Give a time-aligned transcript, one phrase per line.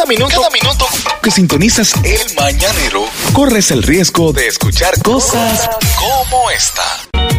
[0.00, 0.86] Cada minuto, cada minuto
[1.22, 3.04] que sintonizas el mañanero,
[3.34, 5.68] corres el riesgo de escuchar cosas
[5.98, 6.82] como esta.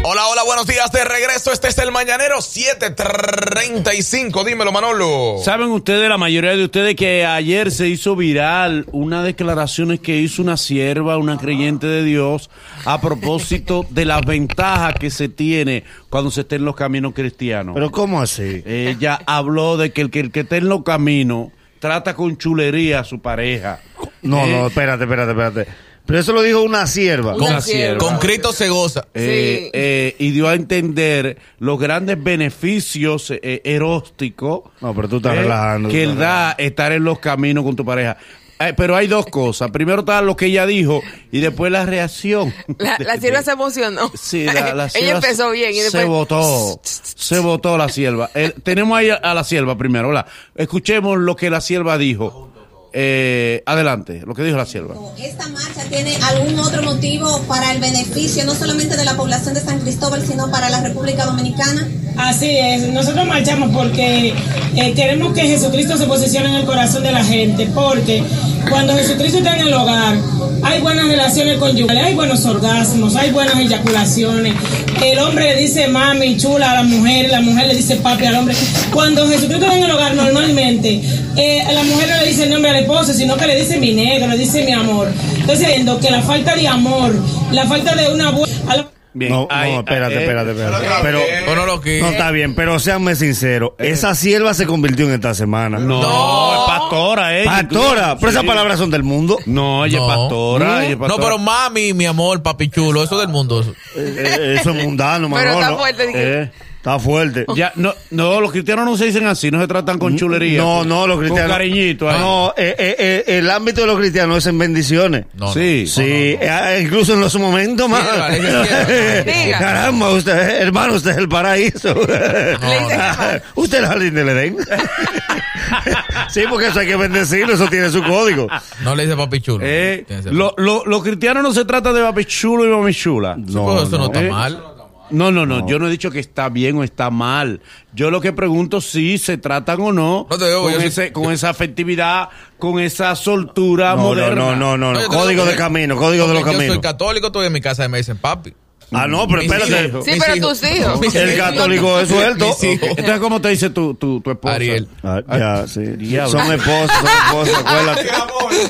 [0.04, 1.52] Hola, hola, buenos días de regreso.
[1.52, 4.44] Este es el Mañanero 735.
[4.44, 5.38] Dímelo, Manolo.
[5.44, 10.44] ¿Saben ustedes, la mayoría de ustedes, que ayer se hizo viral una declaraciones que hizo
[10.44, 12.52] una sierva, una creyente de Dios,
[12.86, 17.74] a propósito de las ventajas que se tiene cuando se está en los caminos cristianos?
[17.74, 18.62] Pero ¿cómo así?
[18.68, 21.48] Ella habló de que el que, el que está en los caminos
[21.82, 23.80] trata con chulería a su pareja.
[24.22, 25.68] No, Eh, no, espérate, espérate, espérate.
[26.06, 27.36] Pero eso lo dijo una sierva.
[27.36, 27.98] Una Con, sierva.
[27.98, 29.08] con Cristo se goza.
[29.14, 35.36] eh, eh, y dio a entender los grandes beneficios eh, eróticos No, pero tú estás
[35.38, 35.90] eh, relajando.
[35.90, 38.18] que él da estar en los caminos con tu pareja.
[38.68, 39.72] Eh, pero hay dos cosas.
[39.72, 41.02] Primero está lo que ella dijo
[41.32, 42.54] y después la reacción.
[42.78, 44.12] La, la sierva se emocionó.
[44.16, 46.04] Sí, la, la Ella empezó bien y después.
[46.04, 46.80] Se votó.
[46.84, 48.30] Se votó la sierva.
[48.36, 50.10] Eh, tenemos ahí a, a la sierva primero.
[50.10, 50.26] Hola.
[50.56, 52.51] Escuchemos lo que la sierva dijo.
[52.94, 54.96] Eh, adelante, lo que dijo la sierva.
[55.18, 59.62] ¿Esta marcha tiene algún otro motivo para el beneficio no solamente de la población de
[59.62, 61.88] San Cristóbal, sino para la República Dominicana?
[62.18, 64.34] Así es, nosotros marchamos porque
[64.76, 68.24] eh, queremos que Jesucristo se posicione en el corazón de la gente, porque
[68.70, 70.18] cuando Jesucristo está en el hogar,
[70.64, 74.54] hay buenas relaciones conyugales, hay buenos orgasmos, hay buenas eyaculaciones.
[75.02, 78.36] El hombre le dice mami, chula a la mujer, la mujer le dice papi al
[78.36, 78.56] hombre.
[78.94, 81.02] Cuando Jesucristo está en el hogar, normalmente
[81.38, 83.92] eh, la mujer no le dice el nombre al esposo, sino que le dice mi
[83.94, 85.08] negro, le dice mi amor.
[85.38, 87.14] Entonces, viendo que la falta de amor,
[87.52, 88.88] la falta de una buena...
[89.14, 89.30] Bien.
[89.30, 90.86] No, ahí, no, espérate, eh, espérate, espérate.
[91.02, 91.20] Pero,
[91.52, 92.00] O no lo que.
[92.00, 93.76] no está bien, pero seanme sincero.
[93.78, 95.80] Esa sierva se convirtió en esta semana.
[95.80, 97.52] No, es pastora, ella.
[97.52, 98.48] Pastora, pero esas Sí.
[98.48, 99.38] palabras son del mundo.
[99.46, 100.06] No, ella No.
[100.10, 100.78] es pastora.
[100.86, 101.24] ella es No, pastora.
[101.26, 103.62] pero mami, mi amor, papi chulo, eso del mundo.
[103.98, 106.52] Eh, eh, eso es mundano, Pero está fuerte.
[106.82, 107.46] Está fuerte.
[107.56, 110.58] ya, no, no, los cristianos no se dicen así, no se tratan con chulería.
[110.60, 111.48] No, no, los cristianos.
[111.52, 112.10] Con cariñito.
[112.10, 112.18] ahí.
[112.20, 115.26] No, eh, eh, eh, el ámbito de los cristianos es en bendiciones.
[115.36, 115.86] No, Sí.
[115.86, 118.02] Sí, eh, incluso en los momentos más.
[119.60, 121.94] Caramba, usted, hermano, usted es el paraíso.
[123.56, 124.58] usted es el jardín del Edén.
[126.30, 128.48] sí, porque eso hay que bendecirlo, eso tiene su código.
[128.84, 129.64] No le dice papi chulo.
[129.68, 133.36] Eh, lo- lo- los cristianos no se trata de papi chulo y mami chula.
[133.36, 134.30] Sí, pues eso no, está eh.
[134.30, 134.64] mal.
[135.12, 137.62] No, no, no, yo no he dicho que está bien o está mal.
[137.94, 140.88] Yo lo que pregunto si se tratan o no, No te digo, con, yo sí-
[140.88, 144.36] ese- con esa afectividad, con esa soltura No, no, moderna.
[144.36, 145.08] no, no, no, no.
[145.08, 146.82] Código de camino, código de los Porque Yo soy caminos.
[146.84, 148.54] católico, estoy en mi casa y me dicen papi.
[148.94, 149.90] Ah, no, pero espérate.
[150.04, 151.16] Sí, pero tus hijos.
[151.16, 152.54] El católico es suelto.
[152.62, 154.56] Entonces, ¿cómo te dice tu, tu, tu esposa?
[154.56, 154.86] Ariel.
[155.02, 155.80] Ah, ya, sí.
[155.82, 156.30] Diablo.
[156.32, 158.10] Son esposos, son esposos, acuérdate.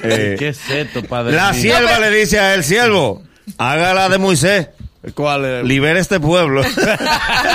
[0.03, 1.35] Eh, ¿Qué es esto, padre?
[1.35, 3.23] la sierva le dice a él, siervo,
[3.58, 4.69] haga la de Moisés,
[5.16, 5.63] ¿Cuál es?
[5.66, 6.63] libera este pueblo.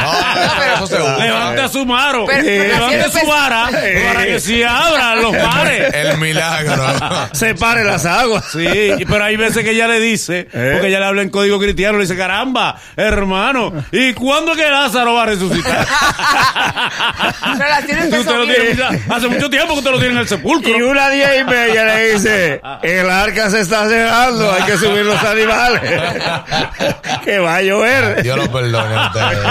[0.09, 1.17] Ah, eso se usa.
[1.19, 2.27] Levante a su maro.
[2.27, 5.93] Pero- pero Levante su vara para que se abran los mares.
[5.95, 6.85] El milagro.
[7.33, 8.45] Separe las aguas.
[8.53, 8.67] Sí,
[8.99, 10.71] y- pero hay veces que ella le dice, Eh.
[10.75, 15.15] porque ella le habla en código cristiano, le dice, caramba, hermano, ¿y cuándo que Lázaro
[15.15, 15.87] va a resucitar?
[18.11, 18.79] Tú te lo tienes-
[19.11, 20.89] hace mucho tiempo que usted lo tiene en el Y sepulcro.
[20.89, 25.23] una diez y media le dice, el arca se está cerrando, hay que subir los
[25.23, 25.83] animales.
[27.37, 28.23] Que va a llover.
[28.23, 29.43] Dios lo perdone a ustedes.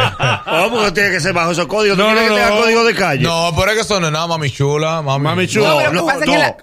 [0.46, 1.98] No, porque tiene que ser bajo esos códigos.
[1.98, 2.58] ¿Tú No, no, que tenga no.
[2.58, 3.24] código de calle?
[3.24, 5.02] No, pero es que eso no es nada, mami chula.
[5.02, 5.70] Mami, Mami chula.
[5.70, 6.34] No, pero que no, pasa es no.
[6.34, 6.58] que la,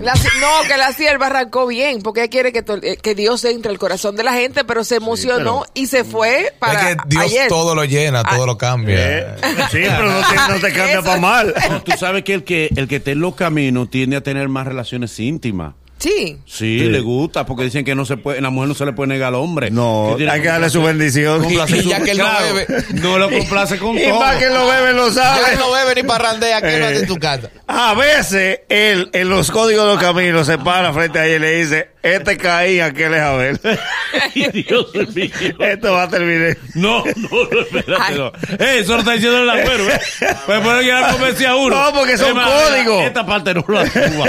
[0.00, 3.44] la- no, que la sierva arrancó bien, porque ella quiere que, to- eh, que Dios
[3.44, 7.02] entre al corazón de la gente, pero se emocionó y se fue para es que
[7.08, 7.48] Dios ayer.
[7.48, 8.46] todo lo llena, todo Ah.
[8.46, 8.96] lo cambia.
[8.98, 9.36] Eh,
[9.72, 11.54] sí, pero no te, no te cambia para mal.
[11.68, 14.48] No, Tú sabes que el que el que está en los caminos tiende a tener
[14.48, 15.74] más relaciones íntimas.
[15.98, 16.38] Sí.
[16.44, 16.84] Sí, Sí.
[16.88, 19.28] le gusta, porque dicen que no se puede, la mujer no se le puede negar
[19.28, 19.70] al hombre.
[19.70, 21.42] No, tiene hay que darle su bendición.
[21.42, 22.66] complacer Y- y su- ya que él no claro, bebe.
[22.94, 24.20] No lo complace con Y todo.
[24.20, 25.52] más que lo bebe lo Ya sabe.
[25.54, 27.50] él no bebe ni parrandea, que no hace en tu casa.
[27.66, 31.38] A veces él en los códigos de los caminos se para frente a ella y
[31.38, 33.60] le dice, este caí, aquel es Abel.
[33.64, 35.30] Ay, Dios mío.
[35.58, 36.56] Esto va a terminar.
[36.74, 38.26] No, no, no, espérate, no.
[38.64, 40.00] Eh, eso lo está diciendo el agüero, ¿eh?
[40.46, 41.76] Pues por que ya convencí a uno.
[41.76, 43.02] No, porque son códigos.
[43.04, 44.26] Esta parte no la suba.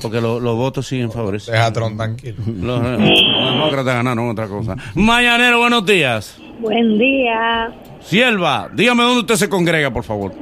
[0.00, 1.52] Porque lo- los votos siguen favorecidos.
[1.52, 2.36] Deja a Tron tranquilo.
[2.46, 4.76] Los, eh, los demócratas ganaron otra cosa.
[4.94, 6.38] Mañanero, buenos días.
[6.58, 7.70] Buen día.
[8.00, 10.32] Sierva, dígame dónde usted se congrega, por favor.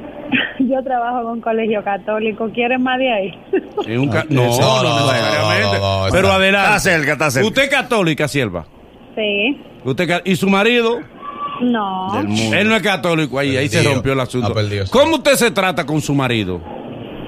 [0.59, 2.49] Yo trabajo en un colegio católico.
[2.53, 3.31] ¿Quieren más de ahí?
[3.87, 5.79] En un ca- no, No, no, no, no, necesariamente.
[5.79, 6.67] no, no, Pero adelante.
[6.69, 7.49] Está cerca, está cerca.
[7.49, 8.67] Usted es católica, sierva.
[9.15, 9.61] Sí.
[9.85, 11.01] Usted y su marido,
[11.61, 12.21] No.
[12.21, 14.55] Él no es católico ahí, ahí se rompió el asunto.
[14.91, 16.61] ¿Cómo usted se trata con su marido?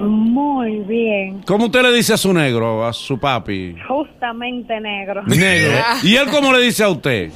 [0.01, 1.41] Muy bien.
[1.45, 3.75] ¿Cómo usted le dice a su negro, a su papi?
[3.87, 5.23] Justamente negro.
[5.23, 5.73] Negro.
[6.03, 7.31] ¿Y él cómo le dice a usted?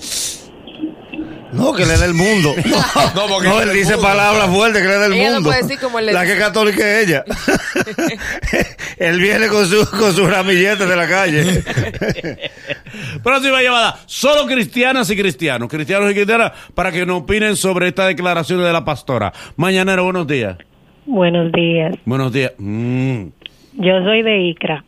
[1.54, 2.54] No, que le dé el mundo.
[3.16, 4.08] No, porque No, él dice mundo.
[4.08, 5.50] palabras fuertes, que le dé el Ella mundo.
[5.50, 6.34] puede decir como él le la dice.
[6.34, 7.24] que es católica es ella.
[8.98, 11.64] él viene con su, con sus ramilletes de la calle.
[13.24, 14.00] Próxima llamada.
[14.06, 15.70] Solo cristianas y cristianos.
[15.70, 19.32] Cristianos y cristianas para que nos opinen sobre esta declaración de la pastora.
[19.56, 20.58] Mañanero, buenos días.
[21.06, 21.96] Buenos días.
[22.06, 22.52] Buenos días.
[22.58, 23.28] Mm,
[23.74, 24.84] Yo soy de ICRA.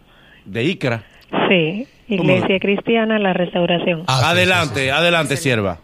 [0.45, 1.03] de Icra.
[1.47, 1.88] Sí.
[2.07, 4.03] Iglesia Cristiana La Restauración.
[4.07, 4.89] Ah, sí, adelante, sí, sí.
[4.89, 5.77] adelante, sierva.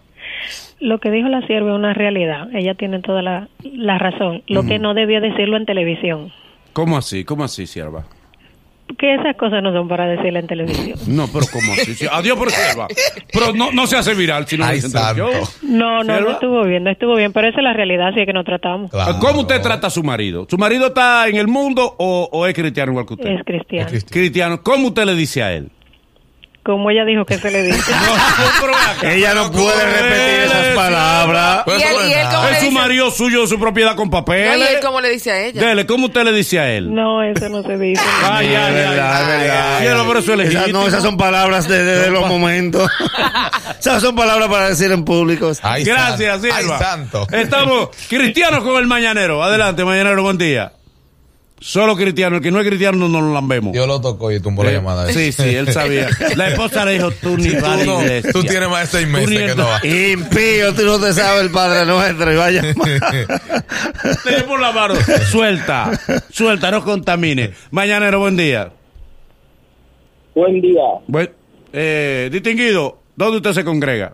[0.80, 2.48] Lo que dijo la sierva es una realidad.
[2.54, 4.44] Ella tiene toda la, la razón.
[4.48, 6.32] Lo que no debió decirlo en televisión.
[6.74, 7.24] ¿Cómo así?
[7.24, 8.06] ¿Cómo así, sierva?
[9.00, 11.00] Que esas cosas no son para decirla en televisión.
[11.08, 11.96] No, pero ¿cómo así?
[11.96, 12.88] Sí, Adiós por sierva.
[13.34, 14.80] Pero no, no se hace viral si no Ay.
[15.64, 16.20] No, no, ¿Sierva?
[16.20, 17.34] no estuvo bien, no estuvo bien.
[17.34, 18.92] Pero esa es la realidad, así es que nos tratamos.
[18.92, 19.18] Claro.
[19.20, 20.46] ¿Cómo usted trata a su marido?
[20.50, 23.30] ¿Su marido está en el mundo o, o es cristiano igual que usted?
[23.32, 23.86] Es cristiano.
[23.88, 24.12] Es cristiano.
[24.12, 24.62] Cristiano.
[24.62, 25.72] ¿Cómo usted le dice a él?
[26.66, 27.94] Como ella dijo que se le dice.
[29.04, 31.62] ella no puede repetir esas palabras.
[31.64, 32.36] Pues Y él, es él nada.
[32.36, 32.76] cómo le Es su dice.
[32.80, 34.70] marido suyo, su propiedad con No, y papeles.
[34.72, 35.62] él cómo le dice a ella.
[35.62, 36.92] Dele, ¿cómo usted le dice a él?
[36.92, 38.02] No, eso no se dice.
[38.24, 39.76] Ay, ay, Es ay, verdad, es ay, verdad.
[39.78, 40.80] ay, Cielo, pero eso es Esas- legítimo.
[40.82, 42.90] no, esas son palabras de, de- de los momentos.
[43.80, 45.52] esas son palabras para decir en público.
[45.62, 46.56] Ay, Gracias, santo.
[46.56, 46.80] Ay, Silva.
[46.80, 47.28] santo.
[47.32, 49.44] Estamos cristianos con el mañanero.
[49.44, 50.72] Adelante, mañanero, buen día.
[51.60, 53.72] Solo cristiano, el que no es cristiano no nos lo lambemos.
[53.72, 55.08] Dios lo tocó y tumbó la llamada.
[55.12, 56.10] Sí, sí, él sabía.
[56.36, 58.32] La esposa le dijo, tú ni vas a la no, iglesia.
[58.34, 59.84] tú tienes más de seis meses que no vas.
[59.86, 62.62] Impío, tú no te sabes el Padre Nuestro y vaya.
[64.24, 64.96] Te por la mano.
[65.32, 65.92] Suelta,
[66.30, 67.52] suelta, no contamine.
[67.72, 68.72] Mañanero, buen día.
[70.36, 70.84] Buen día.
[71.08, 71.32] Buen,
[71.72, 74.14] eh, distinguido, ¿dónde usted se congrega?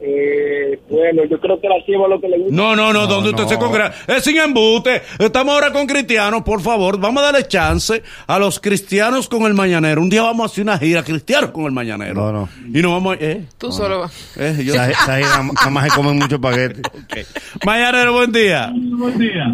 [0.00, 0.53] Eh,
[0.88, 2.54] bueno, yo creo que la sierva lo que le gusta.
[2.54, 3.48] No, no, no, ¿dónde usted no.
[3.48, 3.92] se congrega?
[4.06, 5.02] Es sin embute.
[5.18, 6.98] Estamos ahora con cristianos, por favor.
[7.00, 10.00] Vamos a darle chance a los cristianos con el mañanero.
[10.02, 12.14] Un día vamos a hacer una gira cristianos con el mañanero.
[12.14, 12.48] No, no.
[12.72, 13.24] Y nos vamos a...
[13.24, 14.36] Eh, Tú solo vas.
[14.38, 16.82] eh, yo- Esa- esa gira nada más se comen mucho paquete.
[17.66, 18.70] Mañanero, buen día.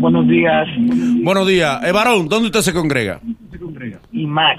[0.01, 0.67] Buenos días.
[1.23, 1.81] Buenos días.
[1.85, 3.21] Eh, varón, ¿dónde usted se congrega?
[4.13, 4.59] Y Mac.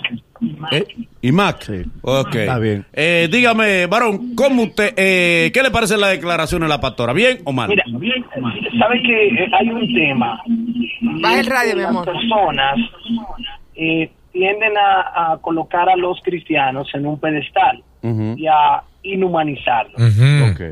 [0.71, 0.85] ¿Eh?
[1.21, 1.61] ¿IMAC?
[1.63, 1.83] Sí.
[2.01, 2.35] Ok.
[2.35, 2.85] Está bien.
[2.93, 7.13] Eh, dígame, varón, ¿cómo usted, eh, qué le parece la declaración de la pastora?
[7.13, 7.69] ¿Bien o mal?
[7.69, 7.83] Mira,
[8.79, 10.41] ¿sabe que eh, hay un tema?
[11.21, 12.07] Baja el radio, mi amor.
[12.07, 12.75] Las personas
[13.75, 19.99] eh, tienden a, a colocar a los cristianos en un pedestal y a inhumanizarlos.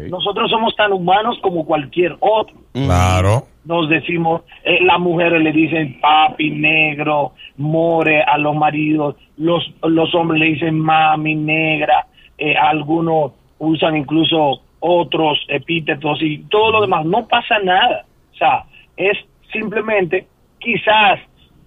[0.09, 2.55] Nosotros somos tan humanos como cualquier otro.
[2.73, 3.47] Claro.
[3.69, 10.13] Nos decimos, eh, las mujeres le dicen papi, negro, more a los maridos, los, los
[10.15, 17.05] hombres le dicen mami, negra, eh, algunos usan incluso otros epítetos y todo lo demás,
[17.05, 18.05] no pasa nada.
[18.33, 18.63] O sea,
[18.97, 19.15] es
[19.53, 20.25] simplemente
[20.57, 21.19] quizás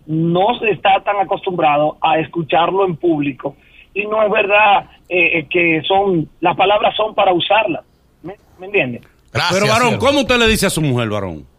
[0.04, 3.54] no se está tan acostumbrado a escucharlo en público
[3.94, 7.84] y no es verdad eh, eh, que son, las palabras son para usarlas.
[8.24, 9.02] ¿Me, me entiendes?
[9.32, 9.60] Gracias.
[9.60, 9.98] Pero varón.
[9.98, 11.51] ¿cómo usted le dice a su mujer, varón?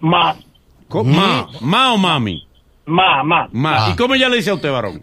[0.00, 0.36] Más,
[0.88, 1.10] ¿Cómo?
[1.12, 2.46] Ma, ma o mami.
[2.86, 3.52] más, más.
[3.52, 3.86] Ma.
[3.86, 3.90] Ah.
[3.92, 5.02] ¿Y cómo ella le dice a usted, varón?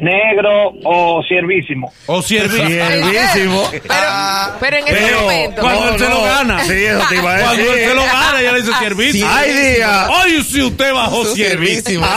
[0.00, 1.92] Negro o siervísimo.
[2.06, 2.66] O siervísimo.
[2.68, 3.62] Siervísimo.
[3.88, 5.60] Pero, pero en ese Pero, momento.
[5.62, 6.64] cuando No, él se lo gana.
[6.64, 9.28] Sí, eso te iba a Cuando él se lo gana, ella le dice siervísimo.
[9.30, 10.08] Hay días.
[10.10, 12.06] Ay, si usted bajó siervísimo.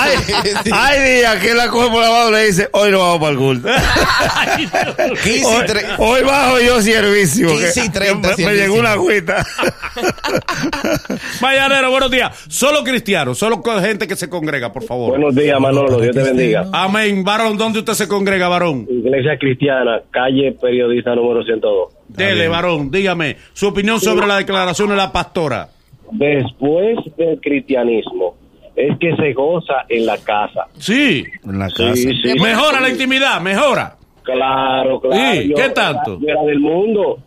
[0.63, 0.71] Sí.
[0.73, 3.31] hay días que la coge por la mano y le dice, hoy no vamos para
[3.31, 3.69] el culto.
[5.23, 5.63] 15 y Hoy,
[5.97, 7.49] hoy bajo yo siervísimo.
[7.51, 9.45] 15 y que- 30 Me, llegó una agüita.
[11.41, 12.31] Mañanero, buenos días.
[12.49, 15.09] Solo cristianos, solo gente que se congrega, por favor.
[15.11, 15.99] Buenos días, Manolo.
[15.99, 16.65] Dios te bendiga.
[16.71, 17.23] Amén.
[17.23, 18.85] Varón, ¿dónde ¿dónde usted se congrega, varón?
[18.89, 21.93] Iglesia Cristiana, calle periodista número 102.
[22.09, 25.69] Dele, varón, dígame su opinión sobre la declaración de la pastora.
[26.11, 28.35] Después del cristianismo,
[28.75, 30.67] es que se goza en la casa.
[30.77, 31.23] Sí.
[31.45, 31.93] En la Sí, casa.
[31.95, 32.39] sí.
[32.41, 33.95] Mejora la intimidad, mejora.
[34.23, 35.41] Claro, claro.
[35.41, 36.19] Sí, ¿qué tanto?
[36.19, 37.19] Yo era del mundo.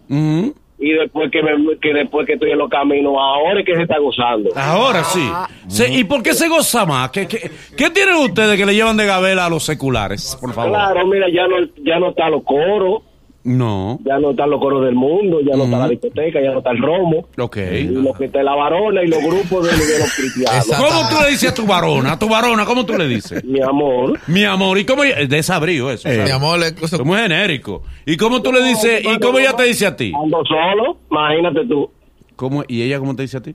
[0.79, 3.83] Y después que, me- que después que estoy en los caminos, ahora es que se
[3.83, 4.51] está gozando.
[4.57, 5.27] Ahora sí.
[5.69, 7.11] Se- ¿Y por qué se goza más?
[7.11, 10.73] ¿Qué, qué, qué tienen ustedes que le llevan de gabela a los seculares, por favor?
[10.73, 13.03] Claro, mira, ya no, ya no están los coros,
[13.45, 13.99] No.
[14.05, 16.71] ya no están los coros del mundo, ya no está la discoteca, ya no está
[16.71, 17.29] el romo.
[17.39, 17.57] Ok.
[17.59, 20.67] Y lo que está la varona y los grupos de, de los cristianos.
[20.77, 22.13] ¿Cómo tú le dices a tu varona?
[22.13, 23.45] A tu varona, ¿cómo tú le dices?
[23.45, 24.19] Mi amor.
[24.29, 26.09] Mi amor, ¿y cómo ella- Desabrío eso.
[26.09, 26.33] Mi ¿sabes?
[26.33, 27.83] amor, Es muy genérico.
[28.07, 29.03] ¿Y cómo tú le dices?
[29.05, 30.13] ¿Y cómo ella te dice a ti?
[30.21, 31.91] Ando solo, imagínate tú.
[32.37, 33.55] ¿Cómo, ¿Y ella cómo te dice a ti?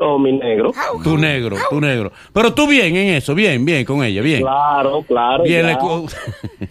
[0.00, 0.72] Oh, mi negro.
[1.02, 2.12] Tu negro, tu negro.
[2.32, 4.42] Pero tú bien en eso, bien, bien con ella, bien.
[4.42, 5.42] Claro, claro.
[5.42, 5.66] Bien,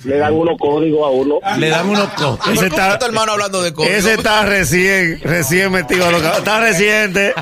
[0.05, 1.39] le, dan unos códigos a uno.
[1.57, 2.39] le dan unos costos.
[2.39, 3.93] ¿Por Ese está- tu hermano hablando de código?
[3.93, 7.33] Ese está recién, recién metido a lo que- Está reciente.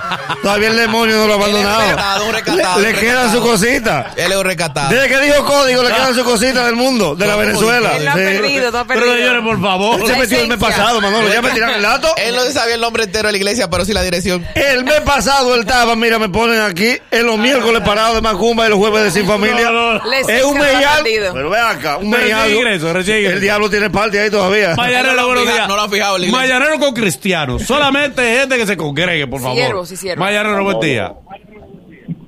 [0.41, 1.81] Todavía el demonio no lo ha Él es un abandonado.
[1.91, 4.17] recatado, un recatado, Le, le quedan sus cositas.
[4.17, 4.89] Él es un recatado.
[4.89, 7.95] Desde que dijo código, le quedan sus cositas del mundo, de la Venezuela.
[7.97, 9.15] Él no ha perdido, ha Pero perdido.
[9.17, 9.99] señores, por favor.
[10.01, 11.31] Él se metió el mes pasado, Manolo.
[11.31, 12.07] Ya me tiran el dato.
[12.17, 14.43] Él no se sabía el nombre entero de la iglesia, pero sí la dirección.
[14.55, 18.65] El mes pasado él estaba, mira, me ponen aquí, en los miércoles parados de Macumba
[18.65, 19.69] y los jueves de Sin Familia.
[19.71, 20.09] No, no, no.
[20.09, 21.33] Le Es un ha perdido.
[21.33, 22.91] Pero ve acá, un ingreso.
[22.91, 24.73] El diablo tiene parte ahí todavía.
[24.75, 25.67] Mayanero, No lo han buenos fijado, días.
[25.67, 26.17] no lo han fijado.
[26.29, 27.63] Mayanero con cristianos.
[27.63, 29.57] Solamente gente que se congregue, por favor.
[29.57, 30.25] Siervos y siervos.
[30.25, 31.13] Mayanero, buen día.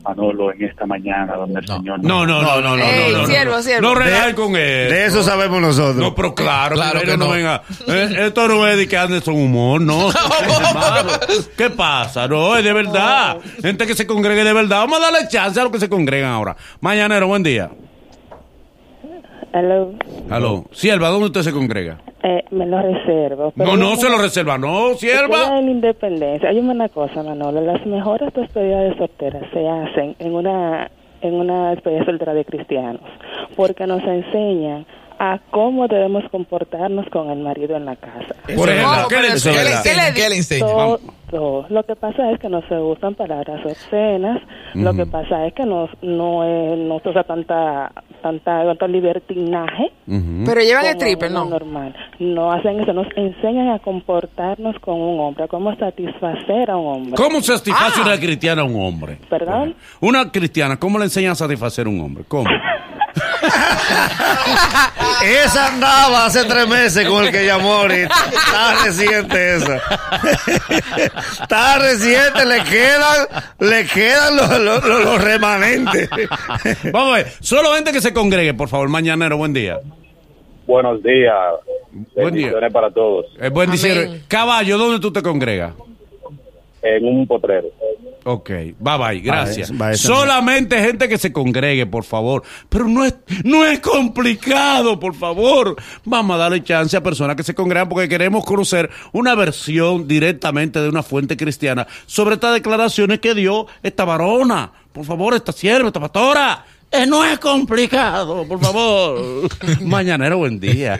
[0.07, 2.83] Manolo en esta mañana donde el Señor No, no, no, no, no.
[2.83, 3.61] Ey, no, no, siervo, no.
[3.61, 3.81] siervo.
[3.81, 4.89] No De- relajen con él.
[4.89, 5.95] De eso sabemos nosotros.
[5.97, 7.29] No, pero claro, Claro que no, no.
[7.31, 7.61] venga.
[7.87, 10.09] Eh, Esto no es de que ande son humor, no.
[10.11, 11.09] Hermano,
[11.57, 12.27] ¿Qué pasa?
[12.27, 13.37] No, es de verdad.
[13.61, 14.77] Gente que se congregue de verdad.
[14.79, 16.55] Vamos a darle chance a los que se congregan ahora.
[16.81, 17.69] Mañanero, buen día.
[19.53, 19.91] Hello.
[20.29, 20.65] Aló.
[20.71, 21.97] Sierva, ¿dónde usted se congrega?
[22.23, 23.53] Eh, me lo reservo.
[23.55, 25.57] pero No, no se lo reserva, no, sierva.
[25.59, 26.49] en la independencia.
[26.49, 27.61] Hay una cosa, Manolo.
[27.61, 33.01] Las mejores despedidas de solteras se hacen en una en una despedida soltera de cristianos,
[33.55, 34.85] porque nos enseñan
[35.17, 38.35] a cómo debemos comportarnos con el marido en la casa.
[38.55, 39.07] Por ejemplo.
[39.09, 39.81] ¿qué le Pero ¿Qué enseña?
[39.83, 40.65] ¿Qué le ¿Qué le enseña?
[40.67, 40.99] Todo,
[41.31, 41.65] todo.
[41.69, 44.39] Lo que pasa es que no se usan palabras obscenas.
[44.75, 49.91] Lo que pasa es que no no, es- no se usa tanta tanta tanto libertinaje.
[50.05, 51.49] Pero llevan el como triple, uno ¿no?
[51.49, 51.95] normal.
[52.19, 56.87] No hacen eso, nos enseñan a comportarnos con un hombre, a cómo satisfacer a un
[56.95, 57.13] hombre.
[57.15, 58.05] ¿Cómo satisface Ah.
[58.05, 59.17] una cristiana a un hombre?
[59.29, 59.75] ¿Perdón?
[60.01, 62.23] Una cristiana, ¿cómo le enseña a satisfacer a un hombre?
[62.27, 62.49] ¿Cómo?
[65.23, 68.13] Esa andaba hace tres meses con el que llamó ahorita.
[68.31, 69.77] Está reciente esa.
[71.41, 73.27] Está reciente, le quedan,
[73.59, 76.09] le quedan los, los- los- los remanentes.
[76.91, 78.89] Vamos a ver, solo gente que se congregue, por favor.
[78.89, 79.75] Mañanero, buen dye
[80.65, 81.33] Buenos días.
[82.15, 82.51] Buen día.
[82.71, 83.25] Para todos.
[83.39, 83.71] Eh, buen.
[84.27, 85.73] Caballo, ¿dónde tú te congregas?
[86.81, 87.67] En un potrero.
[88.29, 89.71] Ok, bye bye, gracias.
[89.93, 92.43] Solamente gente que se congregue, por favor.
[92.67, 93.15] Pero no es,
[93.45, 95.77] no es complicado, por favor.
[96.03, 100.81] Vamos a darle chance a personas que se congregan porque queremos conocer una versión directamente
[100.81, 104.73] de una fuente cristiana sobre estas declaraciones que dio esta varona.
[104.91, 106.65] Por favor, esta sierva, esta pastora.
[106.91, 109.47] Eh, no es complicado, por favor.
[109.81, 110.99] Mañanero, buen día.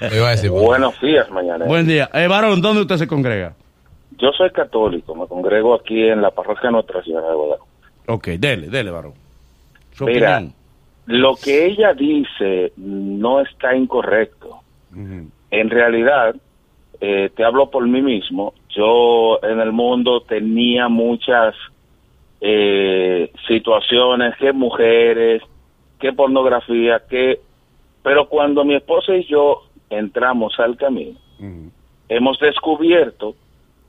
[0.00, 0.68] Le iba a decir, bueno.
[0.68, 1.66] Buenos días, mañana.
[1.66, 2.08] buen día.
[2.14, 3.54] Eh, varón, ¿dónde usted se congrega?
[4.22, 7.70] Yo soy católico, me congrego aquí en la parroquia Nuestra Señora de Guadalupe.
[8.06, 9.14] Ok, dele, dele, varón.
[10.02, 10.54] Mira, opinión.
[11.06, 14.60] lo que ella dice no está incorrecto.
[14.94, 16.36] En realidad,
[17.00, 21.56] eh, te hablo por mí mismo, yo en el mundo tenía muchas
[22.40, 25.42] eh, situaciones, que mujeres,
[25.98, 27.40] que pornografía, que...
[28.04, 31.18] Pero cuando mi esposa y yo entramos al camino,
[32.08, 33.34] hemos descubierto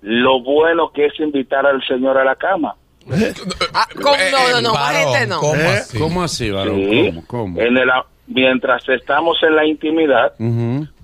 [0.04, 2.76] lo bueno que es invitar al Señor a la cama.
[3.74, 4.16] Ah, ¿cómo?
[4.32, 5.40] No, no, no, más varón, gente no.
[5.40, 5.68] ¿cómo ¿Eh?
[5.68, 6.00] así?
[6.00, 6.76] ¿Cómo así, varón?
[6.76, 7.08] Sí.
[7.08, 7.28] ¿Cómo?
[7.28, 7.62] ¿Cómo?
[7.62, 7.90] En el,
[8.28, 10.34] mientras estamos en la intimidad,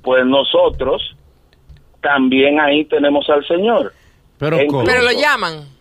[0.02, 1.16] pues nosotros
[2.02, 3.94] también ahí tenemos al Señor.
[4.38, 4.58] Pero.
[4.86, 5.79] Pero lo llaman.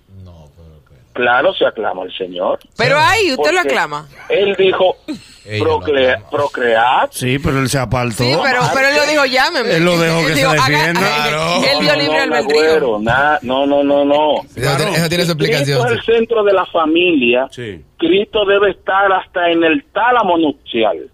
[1.18, 2.60] Claro, se aclama al Señor.
[2.76, 4.06] Pero ahí usted lo aclama.
[4.28, 4.98] Él dijo
[5.44, 6.30] Ella lo procrea- aclama.
[6.30, 7.08] procrear.
[7.10, 8.22] Sí, pero él se apartó.
[8.22, 9.75] Sí, pero, pero él lo dijo, llámeme.
[9.75, 11.00] Él lo dejó que Él se dijo, haga- defienda.
[11.00, 11.54] Claro.
[11.56, 12.98] Él dio No, libre no, albedrío.
[13.42, 14.34] No, no, no, no.
[14.54, 15.87] Eso tiene, eso tiene su Si Cristo explicación.
[15.87, 17.48] es el centro de la familia.
[17.50, 17.84] Sí.
[17.98, 21.10] Cristo debe estar hasta en el tálamo nupcial.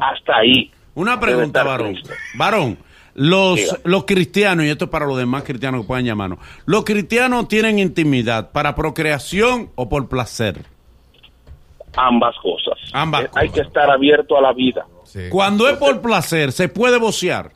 [0.00, 0.70] Hasta ahí.
[0.94, 1.96] Una pregunta, varón.
[2.34, 2.78] Varón,
[3.14, 3.78] los, Diga.
[3.84, 7.78] los cristianos, y esto es para los demás cristianos que puedan llamarnos, ¿los cristianos tienen
[7.78, 10.64] intimidad para procreación o por placer?
[11.96, 12.78] Ambas cosas.
[12.92, 14.86] Ambas Eh, Hay que estar abierto a la vida.
[15.30, 17.50] Cuando es por placer, se puede vocear.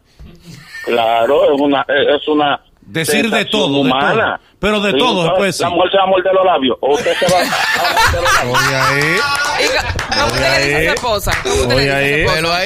[0.85, 4.39] Claro, es una, es una Decir de todo, de humana.
[4.39, 4.55] todo.
[4.59, 5.59] Pero de Sí, todo después.
[5.61, 6.77] La mujer se va a morder los labios.
[6.81, 7.45] O usted se va a
[8.45, 9.21] morder los labios.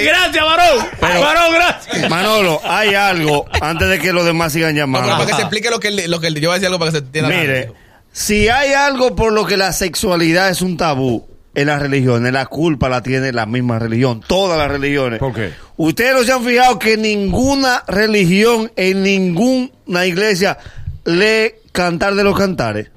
[0.05, 0.87] Gracias, varón.
[1.01, 2.11] Pero- varón, gracias.
[2.11, 5.11] Manolo, hay algo antes de que los demás sigan No, llamando.
[5.13, 6.79] para que se explique lo que, él- lo que él- yo voy a decir algo
[6.79, 7.31] para que se entienda.
[7.31, 7.73] Mire,
[8.13, 12.47] si hay algo por lo que la sexualidad es un tabú en las religiones, la
[12.47, 15.19] culpa la tiene la misma religión, todas las religiones.
[15.19, 15.53] ¿Por qué?
[15.77, 20.59] Ustedes no se han fijado que ninguna religión en ninguna iglesia
[21.05, 22.91] lee cantar de los cantares.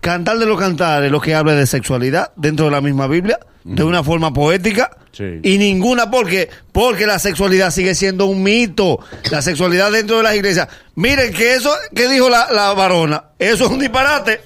[0.00, 3.82] Cantar de los cantares, lo que habla de sexualidad dentro de la misma Biblia, de
[3.84, 4.90] una forma poética.
[5.12, 5.38] Sí.
[5.44, 8.98] Y ninguna porque porque la sexualidad sigue siendo un mito.
[9.30, 10.66] La sexualidad dentro de las iglesias.
[10.96, 14.40] Miren que eso que dijo la, la varona, eso es un disparate.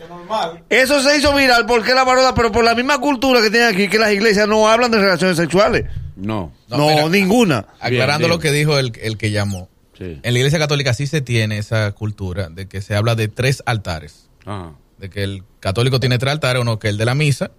[0.68, 3.88] Eso se hizo viral porque la varona, pero por la misma cultura que tienen aquí,
[3.88, 5.86] que las iglesias no hablan de relaciones sexuales.
[6.16, 6.52] No.
[6.68, 7.08] No, No, mira.
[7.08, 7.66] ninguna.
[7.80, 9.68] Aclarando Bien, lo que dijo el, el que llamó.
[9.96, 10.20] Sí.
[10.22, 13.62] En la iglesia católica sí se tiene esa cultura de que se habla de tres
[13.64, 14.28] altares.
[14.44, 14.72] Ajá.
[14.98, 17.50] De que el católico tiene tres altares, uno que es el de la misa,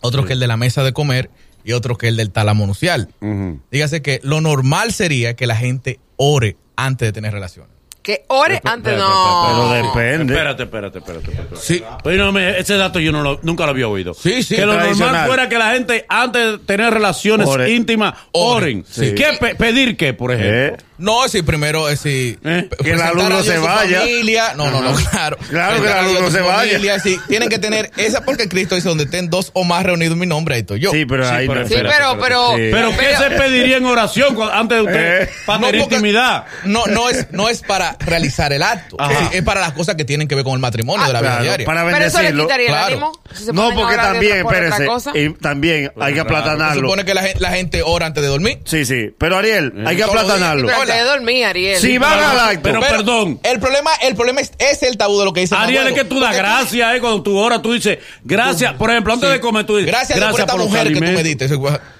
[0.00, 1.30] otro que es el de la mesa de comer
[1.64, 3.08] y otro que es el del tálamo nupcial.
[3.20, 3.60] Ujú.
[3.70, 7.72] Dígase que lo normal sería que la gente ore antes de tener relaciones.
[8.02, 9.46] Que ore antes, no.
[9.48, 10.34] Pero depende.
[10.34, 11.30] Espérate, espérate, espérate.
[11.30, 11.56] espérate.
[11.56, 11.82] Sí.
[12.02, 14.12] Pero no me- ese dato yo no lo- nunca lo había oído.
[14.12, 17.70] Sí, sí, Que lo normal fuera que la gente, antes de tener relaciones Ore.
[17.72, 18.82] íntimas, oren.
[18.82, 19.14] Oren, sí.
[19.14, 20.54] ¿Qué pe- ¿Pedir qué, por ejemplo?
[20.54, 20.76] ¿Eh?
[20.98, 22.68] No, si primero es si ¿Eh?
[22.70, 24.00] p- Que el presentar alumno a Dios se vaya.
[24.00, 24.52] Familia.
[24.56, 25.36] No, no, no, claro.
[25.48, 26.42] Claro que el Presentar a Dios alumno en su se
[26.78, 26.98] vaya.
[27.00, 27.18] sí.
[27.28, 30.26] Tienen que tener esa porque Cristo dice donde estén dos o más reunidos en mi
[30.26, 30.90] nombre, ahí estoy yo.
[30.92, 31.68] Sí, pero ahí pero- no.
[31.68, 32.22] Sí, Espérate, pero, espérate.
[32.22, 32.70] pero, Sí.
[32.72, 35.22] Pero ¿qué se pediría en oración antes de usted?
[35.22, 35.30] Eh.
[35.46, 36.44] Para No, tener porque- intimidad.
[36.64, 38.96] No, no es, no es para realizar el acto.
[38.98, 39.12] Ajá.
[39.12, 41.30] Es, es para las cosas que tienen que ver con el matrimonio de la vida
[41.30, 41.66] Claro, diaria.
[41.66, 42.44] para pero eso le bendecirlo.
[42.44, 42.86] quitaría claro.
[42.86, 43.12] el ánimo.
[43.34, 46.82] Si se No, porque también, espérese, y también hay que Se aplatanarlo.
[46.82, 48.60] supone que la, gen- la gente ora antes de dormir.
[48.64, 49.12] Sí, sí.
[49.18, 50.68] Pero Ariel, hay que aplatanarlo.
[50.90, 51.80] Ariel.
[51.80, 52.60] Si van al acto.
[52.62, 53.40] Pero, perdón.
[53.42, 56.04] El problema, el problema es, es el tabú de lo que dice Ariel, es que
[56.04, 58.74] tú das gracias, eh, cuando tú oras, tú dices, gracias.
[58.74, 59.32] Por ejemplo, antes Sí.
[59.34, 61.48] de comer, tú dices, Gracias, a Dios por esta los mujer que tú me diste.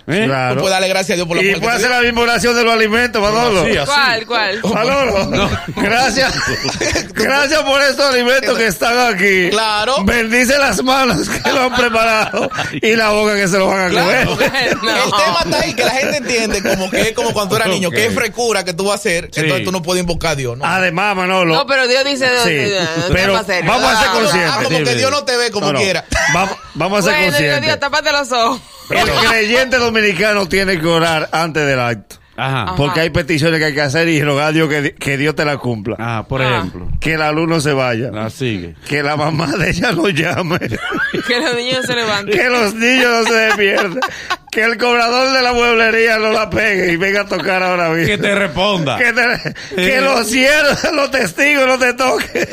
[0.07, 0.25] ¿Eh?
[0.27, 0.55] Claro.
[0.57, 2.63] Tú puedes darle gracias a Dios por la Y puede hacer la misma oración de
[2.63, 3.65] los alimentos, Manolo.
[3.65, 3.91] Sí, así.
[3.91, 4.61] ¿Cuál, cuál?
[4.75, 6.35] Manolo, gracias.
[7.15, 9.49] Gracias por estos alimentos que están aquí.
[9.51, 10.05] Claro.
[10.05, 12.51] Bendice las manos que lo han preparado
[12.83, 14.31] y la boca que se lo van a Claro.
[14.33, 14.77] comer.
[14.83, 14.91] No.
[14.91, 17.69] El tema está ahí, que la gente entiende como que es como cuando tú eras
[17.69, 17.95] niño, Ok.
[17.95, 19.41] que es frecura que tú vas a hacer, Sí.
[19.41, 20.59] entonces tú no puedes invocar a Dios.
[20.59, 20.65] ¿no?
[20.67, 21.55] Además, Manolo.
[21.55, 22.29] No, pero Dios dice.
[22.45, 22.75] Sí,
[23.13, 24.51] pero vamos a ser Ah, conscientes.
[24.53, 25.79] Ah, como que Dios no te ve como No, no.
[25.81, 26.05] quiera.
[26.35, 27.81] Vamos, vamos a ser Bueno, Dios, Dios, conscientes.
[27.81, 28.61] tápate los ojos.
[28.91, 32.17] El creyente dominicano tiene que orar antes del acto.
[32.37, 32.75] Ajá.
[32.77, 35.37] Porque hay peticiones que hay que hacer y rogar a Dios que, di- que Dios
[35.37, 35.95] te la cumpla.
[36.01, 36.59] Ah, por Ah.
[36.59, 36.89] ejemplo.
[36.99, 38.11] Que el alumno se vaya.
[38.13, 38.75] Ah, sigue.
[38.89, 40.59] Que la mamá de ella no llame.
[41.29, 42.37] Que los niños se levanten.
[42.37, 44.01] que los niños no se despierten.
[44.55, 48.07] Que el cobrador de la mueblería no la pegue y venga a tocar ahora mismo.
[48.07, 48.97] Que te responda.
[48.97, 52.49] Que, te- que los cielos, los testigos no te toquen.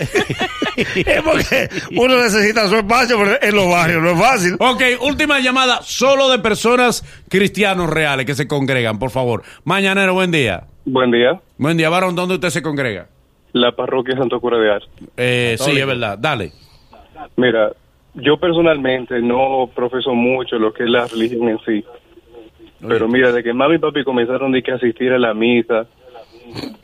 [1.05, 4.55] es porque uno necesita su espacio, pero en los barrios no es fácil.
[4.59, 9.43] Ok, última llamada, solo de personas cristianos reales que se congregan, por favor.
[9.63, 10.63] Mañanero, buen día.
[10.85, 11.39] Buen día.
[11.57, 13.07] Buen día, varón, ¿dónde usted se congrega?
[13.53, 14.85] La parroquia Santo Cura de Ars.
[15.17, 16.51] Eh, sí, es verdad, dale.
[17.35, 17.69] Mira,
[18.15, 21.83] yo personalmente no profeso mucho lo que es la religión en sí.
[22.87, 25.85] Pero mira, de que mami y papi comenzaron de que asistir a la misa,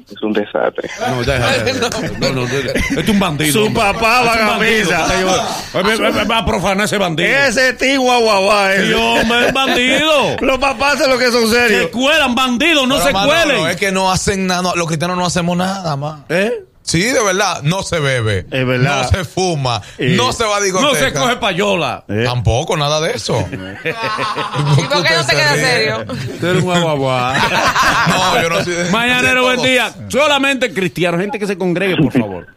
[0.09, 0.89] es un desastre.
[1.09, 1.89] No, deja, deja.
[2.19, 2.71] No, no, deja.
[2.71, 3.51] Este es un bandido.
[3.65, 4.79] Su papá va es a bandido.
[4.79, 6.27] misa.
[6.29, 7.27] Va- a profanar ese bandido.
[7.27, 8.73] Ese tío guaguaguá.
[8.75, 8.87] ese.
[8.87, 10.35] Sí, hombre, es bandido.
[10.41, 11.87] Los papás son los que son Se serios.
[11.87, 13.57] cuelan, bandidos, no Pero, se hermano, cuelen.
[13.63, 16.21] no, es que no hacen nada, no, los cristianos no hacemos nada más.
[16.29, 16.63] ¿Eh?
[16.87, 18.45] Sí, de verdad, no se bebe.
[18.49, 19.01] Es verdad.
[19.03, 19.81] No se fuma.
[19.97, 20.95] Eh, no se va a No discoteca.
[21.05, 22.05] se coge payola.
[22.07, 22.23] Eh.
[22.23, 23.37] Tampoco, nada de eso.
[23.51, 26.05] ¿Y por qué no te quedas serio?
[26.39, 27.33] Tú eres un guaguaguá.
[28.07, 29.91] no, yo no soy de- Mañanero, de buen día.
[30.07, 32.47] Solamente cristianos, gente que se congregue, por favor.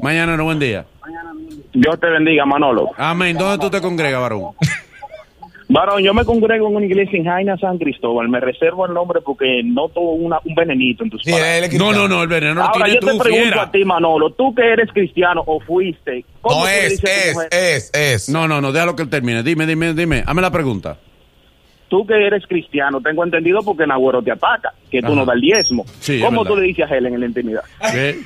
[0.00, 0.84] Mañanero, buen día.
[1.72, 2.90] Dios te bendiga, Manolo.
[2.96, 3.38] Amén.
[3.38, 4.46] ¿Dónde tú te congregas, varón?
[5.72, 8.28] Varón, yo me congrego en una iglesia en Jaina San Cristóbal.
[8.28, 11.72] Me reservo el nombre porque noto una, un venenito en tus Sí, palabras.
[11.74, 13.62] No, no, no, el veneno lo Ahora tiene yo te pregunto fiera.
[13.62, 17.04] a ti, Manolo, tú que eres cristiano o fuiste, ¿cómo No tú le es, dices
[17.04, 17.48] a tu es, mujer?
[17.52, 18.28] es, es.
[18.28, 19.42] No, no, no, déjalo que él termine.
[19.44, 20.24] Dime, dime, dime.
[20.26, 20.96] Hazme la pregunta.
[21.88, 25.14] Tú que eres cristiano, tengo entendido porque Nagüero te ataca, que tú Ajá.
[25.16, 25.84] no das el diezmo.
[26.00, 27.62] Sí, ¿Cómo tú le dices a Helen en la intimidad?
[27.92, 28.16] ¿Qué?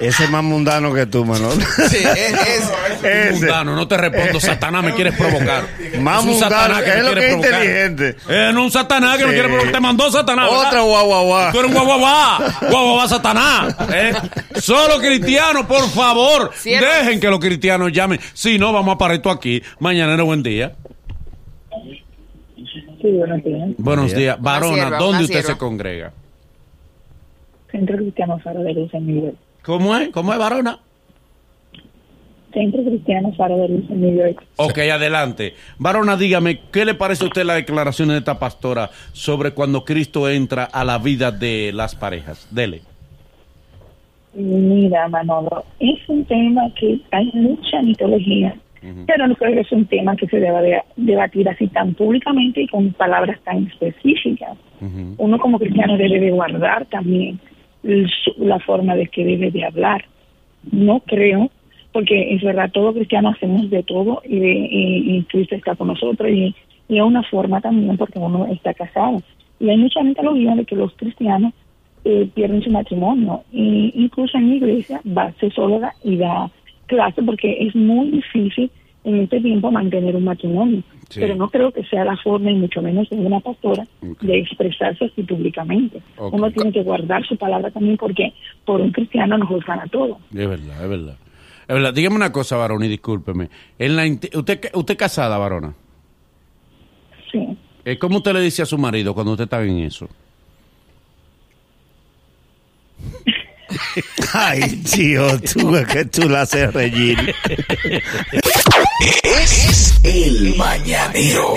[0.00, 1.52] Ese es más mundano que tú, Manolo.
[1.88, 2.72] Sí, es, es.
[3.04, 3.32] Ese.
[3.40, 4.40] Mundano, no te respondo.
[4.40, 5.64] Satanás me quieres provocar.
[6.00, 7.64] Más Es un mundano, Satanás es me lo quiere que es provocar.
[7.64, 8.16] inteligente.
[8.28, 9.34] Eh, no un Satanás que me Sí.
[9.34, 9.72] quiere provocar.
[9.72, 10.50] Te mandó Satanás.
[10.50, 10.66] ¿verdad?
[10.68, 11.52] Otra guaguaguá.
[11.52, 12.38] Tú eres un guaguaguá.
[12.70, 13.76] Guaguaguá Satanás.
[13.94, 14.12] ¿eh?
[14.60, 16.50] Solo cristianos, por favor.
[16.54, 16.86] Cierto.
[16.88, 18.18] Dejen que los cristianos llamen.
[18.32, 19.62] Si no, vamos a parar esto aquí.
[19.78, 20.72] Mañana era buen día.
[23.00, 23.68] Sí, buenos días.
[23.76, 24.36] Buenos días.
[24.40, 25.52] Varona, ¿dónde usted sierva.
[25.52, 26.12] se congrega?
[27.70, 29.36] Centro Cristiano Faro de Luz en York.
[29.64, 30.10] ¿Cómo es?
[30.10, 30.78] ¿Cómo es, Varona?
[32.52, 34.44] Centro Cristiano Faro de Luz en New York.
[34.56, 35.54] Ok, adelante.
[35.78, 40.28] Varona, dígame, ¿qué le parece a usted las declaraciones de esta pastora sobre cuando Cristo
[40.28, 42.46] entra a la vida de las parejas?
[42.54, 42.82] Dele.
[44.34, 48.54] Mira, Manolo, es un tema que hay mucha mitología,
[49.06, 52.62] pero no creo que es un tema que se deba de- debatir así tan públicamente
[52.62, 54.56] y con palabras tan específicas.
[55.18, 57.40] Uno como cristiano debe de guardar también
[58.38, 60.04] la forma de que debe de hablar.
[60.70, 61.50] No creo,
[61.92, 66.28] porque es verdad, todo cristiano hacemos de todo y, de, y, Cristo está con nosotros
[66.30, 66.54] y,
[66.88, 69.22] y es una forma también porque uno está casado.
[69.60, 71.52] Y hay mucha mitología de que los cristianos
[72.04, 73.44] eh, pierden su matrimonio.
[73.52, 76.50] Y incluso en mi iglesia va sexóloga y da
[76.86, 78.70] clase porque es muy difícil
[79.04, 80.82] en este tiempo mantener un matrimonio.
[81.08, 81.20] Sí.
[81.20, 85.04] Pero no creo que sea la forma, y mucho menos de una pastora, de expresarse
[85.04, 86.02] así públicamente.
[86.18, 88.32] Uno tiene que guardar su palabra también porque
[88.64, 90.18] por un cristiano nos juzgan a todos.
[90.30, 91.16] Es verdad, es verdad.
[91.68, 91.94] Es verdad.
[91.94, 93.48] Dígame una cosa, Varona, y discúlpeme.
[93.78, 95.74] En la usted, usted casada, Varona.
[97.30, 97.56] Sí.
[97.84, 100.08] Eh, ¿Cómo usted le dice a su marido cuando usted está en eso?
[104.32, 107.34] Ay, tío, tú que tú la haces reír.
[109.22, 111.54] Es el mañanero.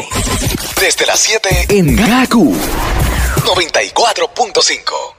[0.80, 2.56] Desde las 7 en Gaku
[3.45, 5.16] 94.5.